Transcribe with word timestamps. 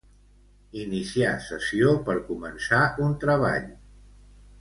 Iniciar 0.83 1.33
sessió, 1.47 1.91
per 2.07 2.15
començar 2.31 2.79
un 3.09 3.13
treball. 3.25 3.69